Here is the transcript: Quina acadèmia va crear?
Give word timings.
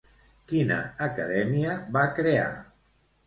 Quina 0.51 0.77
acadèmia 1.07 1.75
va 1.97 2.05
crear? 2.21 2.49